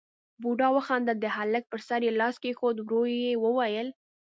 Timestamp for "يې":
2.07-2.11, 3.23-3.31